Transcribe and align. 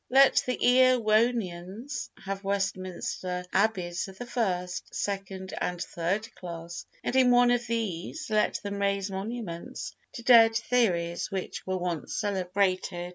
Let 0.09 0.41
the 0.47 0.57
Erewhonians 0.57 2.09
have 2.25 2.43
Westminster 2.43 3.45
Abbeys 3.53 4.07
of 4.07 4.17
the 4.17 4.25
first, 4.25 4.95
second 4.95 5.53
and 5.61 5.79
third 5.79 6.33
class, 6.33 6.87
and 7.03 7.15
in 7.15 7.29
one 7.29 7.51
of 7.51 7.67
these 7.67 8.27
let 8.31 8.55
them 8.63 8.81
raise 8.81 9.11
monuments 9.11 9.93
to 10.13 10.23
dead 10.23 10.55
theories 10.55 11.29
which 11.29 11.67
were 11.67 11.77
once 11.77 12.15
celebrated. 12.15 13.09